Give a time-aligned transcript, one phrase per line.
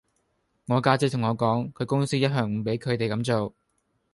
[0.65, 3.53] 我家姐同我講，佢公司一向唔俾佢地咁做